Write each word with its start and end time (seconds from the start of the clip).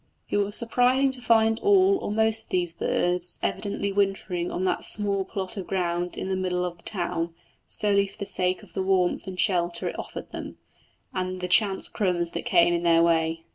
It 0.31 0.37
was 0.37 0.57
surprising 0.57 1.11
to 1.11 1.21
find 1.21 1.59
all 1.59 1.99
or 2.01 2.09
most 2.11 2.45
of 2.45 2.49
these 2.49 2.73
birds 2.73 3.37
evidently 3.43 3.91
wintering 3.91 4.49
on 4.49 4.63
that 4.63 4.83
small 4.83 5.23
plot 5.23 5.57
of 5.57 5.67
ground 5.67 6.17
in 6.17 6.27
the 6.27 6.35
middle 6.35 6.65
of 6.65 6.77
the 6.77 6.83
town, 6.83 7.35
solely 7.67 8.07
for 8.07 8.17
the 8.17 8.25
sake 8.25 8.63
of 8.63 8.73
the 8.73 8.81
warmth 8.81 9.27
and 9.27 9.39
shelter 9.39 9.89
it 9.89 9.95
afforded 9.99 10.31
them, 10.31 10.57
and 11.13 11.39
the 11.39 11.47
chance 11.47 11.87
crumbs 11.87 12.31
that 12.31 12.45
came 12.45 12.73
in 12.73 12.81
their 12.81 13.03
way. 13.03 13.45